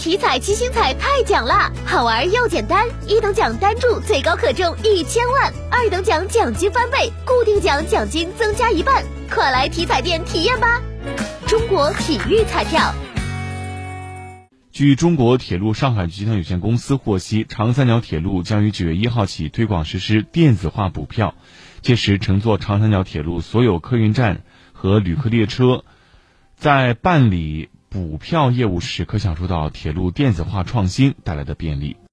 [0.00, 10.80] 体彩七星彩太奖啦，好玩又简单，一等奖单注最高可中一千万，二等奖奖金翻倍，固定奖奖金增加一半，快来体彩店体验吧！
[11.46, 12.94] 中国体育彩票。
[14.72, 21.34] 据中国铁路上海集团有限公司获悉，长三角铁路将于九月一号起推广实施电子化补票，
[21.82, 24.40] 届时乘坐长三角铁路所有客运站
[24.72, 25.84] 和旅客列车，
[26.56, 31.96] 在办理补票业务时，可享受到铁路电子化创新带来的便利。